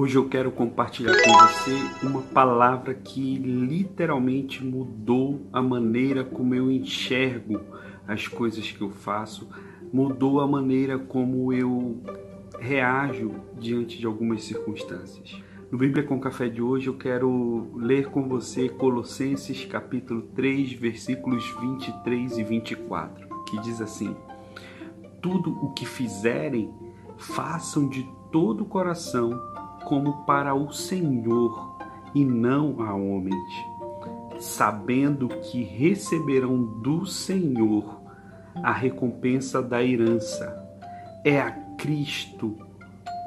[0.00, 6.70] Hoje eu quero compartilhar com você uma palavra que literalmente mudou a maneira como eu
[6.70, 7.60] enxergo
[8.06, 9.48] as coisas que eu faço,
[9.92, 12.00] mudou a maneira como eu
[12.60, 15.42] reajo diante de algumas circunstâncias.
[15.68, 21.44] No Bíblia com Café de hoje eu quero ler com você Colossenses capítulo 3, versículos
[21.60, 24.14] 23 e 24, que diz assim:
[25.20, 26.72] Tudo o que fizerem,
[27.16, 29.57] façam de todo o coração
[29.88, 31.78] como para o Senhor
[32.14, 33.50] e não a homens,
[34.38, 37.98] sabendo que receberão do Senhor
[38.62, 40.62] a recompensa da herança.
[41.24, 42.54] É a Cristo,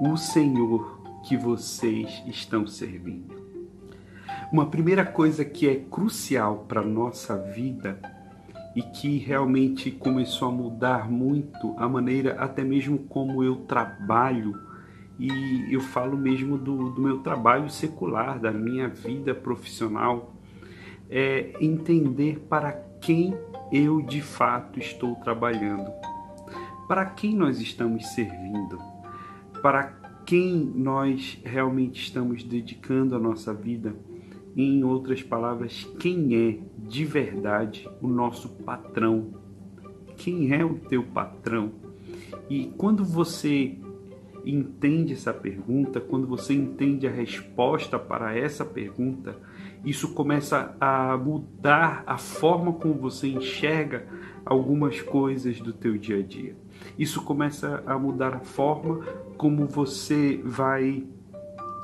[0.04, 3.42] o Senhor, que vocês estão servindo.
[4.54, 8.00] Uma primeira coisa que é crucial para a nossa vida
[8.76, 14.71] e que realmente começou a mudar muito a maneira, até mesmo como eu trabalho
[15.22, 20.34] e eu falo mesmo do, do meu trabalho secular, da minha vida profissional,
[21.08, 23.38] é entender para quem
[23.72, 25.92] eu de fato estou trabalhando,
[26.88, 28.80] para quem nós estamos servindo,
[29.62, 29.94] para
[30.26, 33.94] quem nós realmente estamos dedicando a nossa vida.
[34.56, 39.36] Em outras palavras, quem é de verdade o nosso patrão?
[40.18, 41.74] Quem é o teu patrão?
[42.50, 43.78] E quando você
[44.46, 49.38] entende essa pergunta, quando você entende a resposta para essa pergunta,
[49.84, 54.08] isso começa a mudar a forma como você enxerga
[54.46, 56.56] algumas coisas do teu dia a dia.
[56.98, 59.06] Isso começa a mudar a forma
[59.38, 61.04] como você vai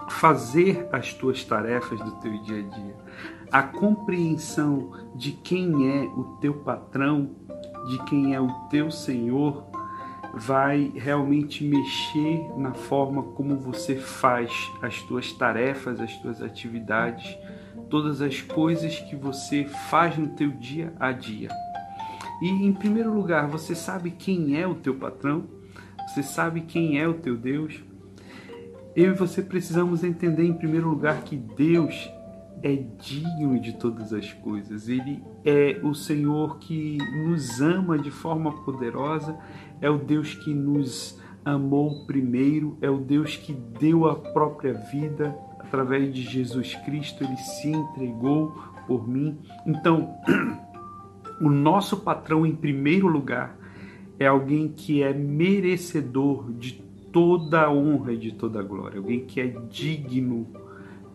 [0.10, 2.96] fazer as tuas tarefas do teu dia a dia.
[3.52, 7.32] A compreensão de quem é o teu patrão,
[7.88, 9.66] de quem é o teu Senhor,
[10.38, 14.52] vai realmente mexer na forma como você faz
[14.82, 17.38] as tuas tarefas, as tuas atividades,
[17.90, 21.50] todas as coisas que você faz no teu dia a dia.
[22.42, 25.46] E em primeiro lugar, você sabe quem é o teu patrão?
[26.08, 27.84] Você sabe quem é o teu Deus?
[28.96, 32.10] Eu e você precisamos entender em primeiro lugar que Deus
[32.64, 34.88] é digno de todas as coisas.
[34.88, 39.38] Ele é o Senhor que nos ama de forma poderosa,
[39.82, 45.38] é o Deus que nos amou primeiro, é o Deus que deu a própria vida
[45.60, 48.56] através de Jesus Cristo, ele se entregou
[48.88, 49.38] por mim.
[49.66, 50.16] Então,
[51.42, 53.58] o nosso patrão em primeiro lugar
[54.18, 56.82] é alguém que é merecedor de
[57.12, 60.48] toda a honra e de toda a glória, alguém que é digno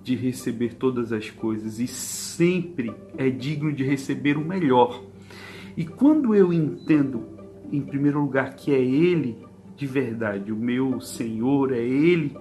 [0.02, 5.02] de receber todas as coisas e sempre é digno de receber o melhor.
[5.76, 7.24] E quando eu entendo,
[7.70, 9.38] em primeiro lugar, que é Ele
[9.76, 12.36] de verdade, o meu Senhor, é Ele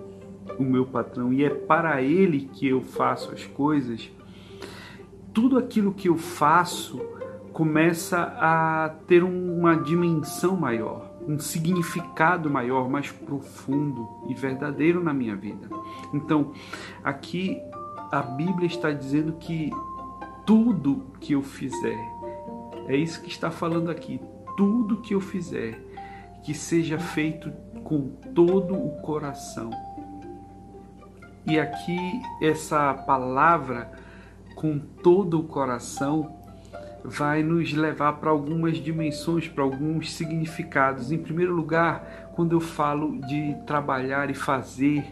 [0.59, 4.11] o meu patrão e é para Ele que eu faço as coisas,
[5.33, 6.99] tudo aquilo que eu faço
[7.53, 15.35] começa a ter uma dimensão maior um significado maior, mais profundo e verdadeiro na minha
[15.35, 15.69] vida.
[16.13, 16.51] Então,
[17.03, 17.61] aqui
[18.11, 19.71] a Bíblia está dizendo que
[20.45, 21.97] tudo que eu fizer,
[22.87, 24.19] é isso que está falando aqui,
[24.57, 25.79] tudo que eu fizer,
[26.43, 27.51] que seja feito
[27.83, 29.69] com todo o coração.
[31.45, 31.97] E aqui
[32.41, 33.91] essa palavra
[34.55, 36.40] com todo o coração
[37.03, 41.11] vai nos levar para algumas dimensões, para alguns significados.
[41.11, 45.05] Em primeiro lugar, quando eu falo de trabalhar e fazer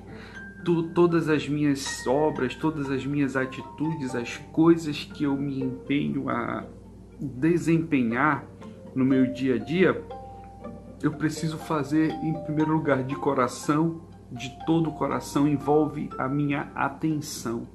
[0.94, 6.66] todas as minhas obras, todas as minhas atitudes, as coisas que eu me empenho a
[7.20, 8.44] desempenhar
[8.94, 10.02] no meu dia a dia,
[11.02, 14.02] eu preciso fazer em primeiro lugar de coração,
[14.32, 17.68] de todo o coração, envolve a minha atenção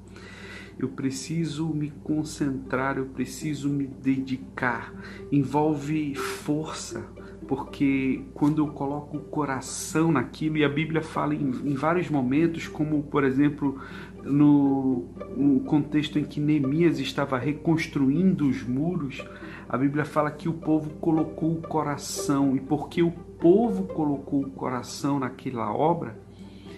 [0.77, 4.93] eu preciso me concentrar, eu preciso me dedicar.
[5.31, 7.05] Envolve força,
[7.47, 12.67] porque quando eu coloco o coração naquilo, e a Bíblia fala em, em vários momentos,
[12.67, 13.79] como por exemplo
[14.23, 15.05] no,
[15.35, 19.23] no contexto em que Neemias estava reconstruindo os muros,
[19.69, 24.49] a Bíblia fala que o povo colocou o coração, e porque o povo colocou o
[24.49, 26.19] coração naquela obra,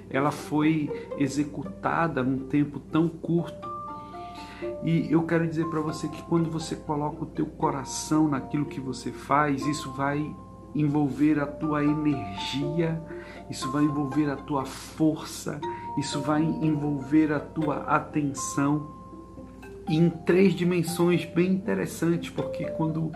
[0.09, 3.76] ela foi executada num tempo tão curto
[4.83, 8.80] e eu quero dizer para você que quando você coloca o teu coração naquilo que
[8.80, 10.36] você faz, isso vai
[10.74, 13.01] envolver a tua energia,
[13.50, 15.59] isso vai envolver a tua força,
[15.98, 18.95] isso vai envolver a tua atenção
[19.89, 23.12] em três dimensões bem interessantes, porque quando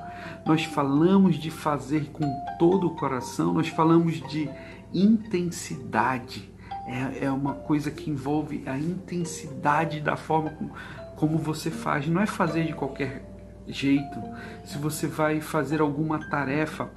[0.45, 2.23] nós falamos de fazer com
[2.57, 4.49] todo o coração, nós falamos de
[4.93, 6.49] intensidade,
[6.87, 10.71] é, é uma coisa que envolve a intensidade da forma como,
[11.21, 12.07] como você faz.
[12.07, 13.23] Não é fazer de qualquer
[13.67, 14.19] jeito.
[14.65, 16.89] Se você vai fazer alguma tarefa,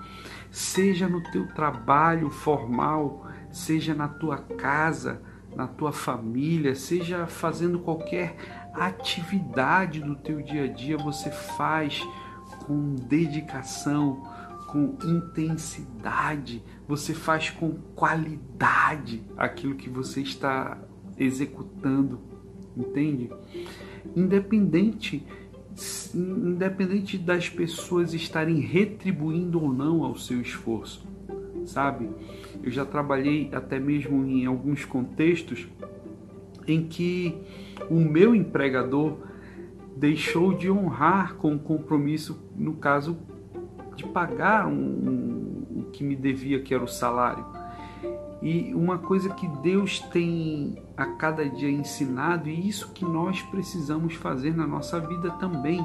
[0.51, 5.21] seja no teu trabalho formal, seja na tua casa,
[5.55, 8.37] na tua família, seja fazendo qualquer
[8.73, 12.03] atividade do teu dia a dia, você faz
[12.67, 14.23] com dedicação,
[14.69, 20.79] com intensidade, você faz com qualidade aquilo que você está
[21.19, 22.23] executando,
[22.75, 23.31] entende?
[24.17, 25.25] Independente
[26.15, 31.05] independente das pessoas estarem retribuindo ou não ao seu esforço,
[31.67, 32.09] sabe?
[32.63, 35.67] Eu já trabalhei até mesmo em alguns contextos
[36.67, 37.37] em que
[37.91, 39.19] o meu empregador
[39.97, 43.19] deixou de honrar com o compromisso, no caso,
[43.97, 47.45] de pagar um, um, o que me devia, que era o salário.
[48.45, 54.13] E uma coisa que Deus tem a cada dia ensinado, e isso que nós precisamos
[54.17, 55.81] fazer na nossa vida também,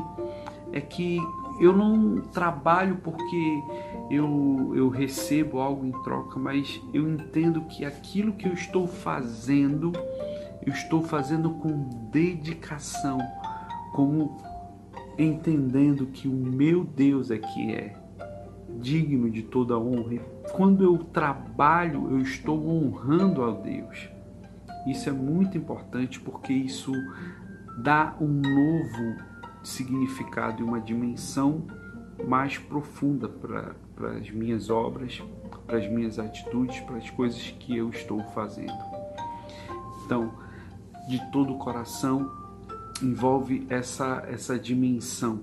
[0.73, 1.19] é que
[1.61, 3.63] eu não trabalho porque
[4.11, 9.93] eu, eu recebo algo em troca, mas eu entendo que aquilo que eu estou fazendo,
[10.65, 13.19] eu estou fazendo com dedicação,
[13.93, 14.35] como
[15.17, 17.95] entendendo que o meu Deus é que é
[18.81, 20.38] digno de toda honra.
[20.59, 24.09] Quando eu trabalho, eu estou honrando a Deus.
[24.85, 26.91] Isso é muito importante porque isso
[27.77, 29.23] dá um novo
[29.63, 31.65] significado e uma dimensão
[32.27, 33.73] mais profunda para
[34.17, 35.23] as minhas obras,
[35.65, 38.83] para as minhas atitudes, para as coisas que eu estou fazendo.
[40.03, 40.29] Então,
[41.07, 42.29] de todo o coração,
[43.01, 45.39] envolve essa, essa dimensão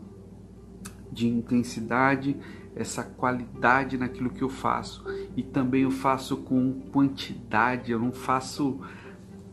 [1.16, 2.36] de intensidade,
[2.74, 5.02] essa qualidade naquilo que eu faço.
[5.34, 8.78] E também eu faço com quantidade, eu não faço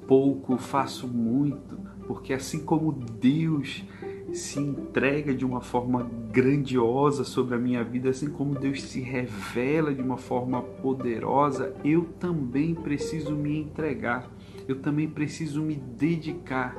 [0.05, 3.85] pouco, eu faço muito, porque assim como Deus
[4.33, 9.93] se entrega de uma forma grandiosa sobre a minha vida, assim como Deus se revela
[9.93, 14.29] de uma forma poderosa, eu também preciso me entregar,
[14.67, 16.75] eu também preciso me dedicar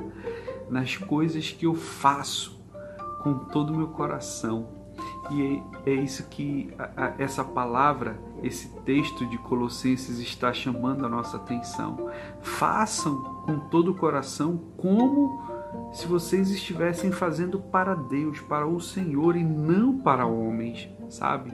[0.69, 2.54] nas coisas que eu faço
[3.25, 4.67] com todo o meu coração.
[5.31, 6.71] E é isso que
[7.17, 12.11] essa palavra, esse texto de Colossenses está chamando a nossa atenção.
[12.43, 15.41] Façam com todo o coração como
[15.91, 21.51] se vocês estivessem fazendo para Deus, para o Senhor e não para homens, sabe?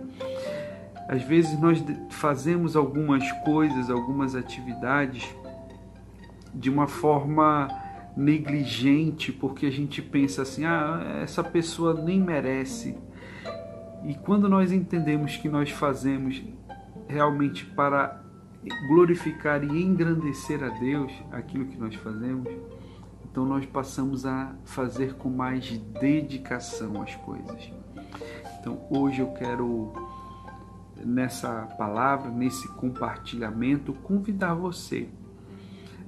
[1.07, 5.33] Às vezes nós fazemos algumas coisas, algumas atividades
[6.53, 7.69] de uma forma
[8.15, 12.97] negligente, porque a gente pensa assim: ah, essa pessoa nem merece.
[14.03, 16.41] E quando nós entendemos que nós fazemos
[17.07, 18.21] realmente para
[18.87, 22.47] glorificar e engrandecer a Deus aquilo que nós fazemos,
[23.23, 27.71] então nós passamos a fazer com mais dedicação as coisas.
[28.59, 29.93] Então hoje eu quero,
[31.03, 35.07] nessa palavra, nesse compartilhamento, convidar você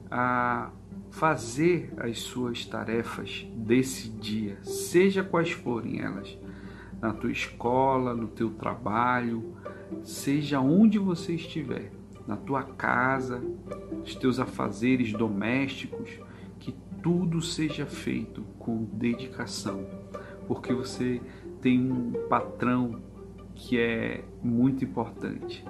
[0.09, 0.69] a
[1.11, 6.37] fazer as suas tarefas desse dia, seja quais forem elas,
[7.01, 9.53] na tua escola, no teu trabalho,
[10.03, 11.91] seja onde você estiver,
[12.25, 13.43] na tua casa,
[14.03, 16.19] os teus afazeres domésticos,
[17.03, 19.85] tudo seja feito com dedicação,
[20.47, 21.21] porque você
[21.61, 23.01] tem um patrão
[23.53, 25.65] que é muito importante,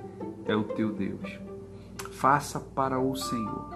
[0.46, 1.40] é o teu Deus.
[2.12, 3.68] Faça para o Senhor,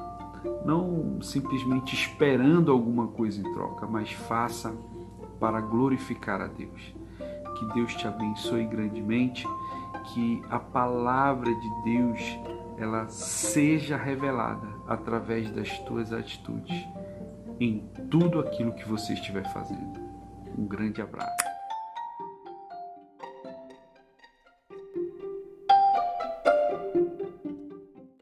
[0.66, 4.74] não simplesmente esperando alguma coisa em troca, mas faça
[5.40, 6.96] para glorificar a Deus.
[7.58, 9.48] Que Deus te abençoe grandemente,
[10.14, 12.20] que a palavra de Deus
[12.78, 16.86] ela seja revelada através das tuas atitudes
[17.60, 20.00] em tudo aquilo que você estiver fazendo.
[20.58, 21.37] Um grande abraço.